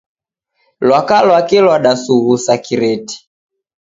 Lwaka 0.87 1.15
lwake 1.25 1.55
Iw'adasughusa 1.63 2.51
kireti 2.65 3.15